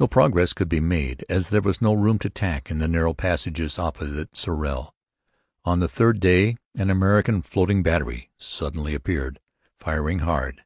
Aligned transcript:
No 0.00 0.08
progress 0.08 0.52
could 0.52 0.68
be 0.68 0.80
made 0.80 1.24
as 1.28 1.50
there 1.50 1.62
was 1.62 1.80
no 1.80 1.94
room 1.94 2.18
to 2.18 2.28
tack 2.28 2.72
in 2.72 2.80
the 2.80 2.88
narrow 2.88 3.14
passages 3.14 3.78
opposite 3.78 4.34
Sorel. 4.34 4.92
On 5.64 5.78
the 5.78 5.86
third 5.86 6.18
day 6.18 6.56
an 6.74 6.90
American 6.90 7.40
floating 7.40 7.84
battery 7.84 8.28
suddenly 8.36 8.94
appeared, 8.96 9.38
firing 9.78 10.18
hard. 10.26 10.64